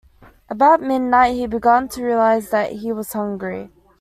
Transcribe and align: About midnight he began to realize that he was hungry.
About 0.49 0.81
midnight 0.81 1.33
he 1.35 1.45
began 1.45 1.87
to 1.89 2.03
realize 2.03 2.49
that 2.49 2.71
he 2.71 2.91
was 2.91 3.13
hungry. 3.13 3.69